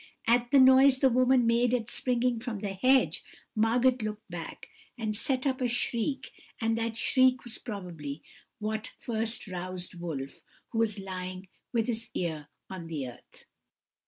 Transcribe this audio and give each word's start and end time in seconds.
At 0.25 0.49
the 0.49 0.57
noise 0.59 0.97
the 0.97 1.11
woman 1.11 1.45
made 1.45 1.75
at 1.75 1.87
springing 1.87 2.39
from 2.39 2.57
the 2.57 2.73
hedge, 2.73 3.23
Margot 3.55 3.97
looked 4.01 4.27
back, 4.31 4.67
and 4.97 5.15
set 5.15 5.45
up 5.45 5.61
a 5.61 5.67
shriek, 5.67 6.31
and 6.59 6.75
that 6.79 6.97
shriek 6.97 7.43
was 7.43 7.59
probably 7.59 8.23
what 8.57 8.93
first 8.97 9.45
roused 9.47 9.93
Wolf, 9.99 10.41
who 10.71 10.79
was 10.79 10.97
lying 10.97 11.49
with 11.71 11.85
his 11.85 12.09
ear 12.15 12.47
on 12.67 12.87
the 12.87 13.09
earth. 13.09 13.45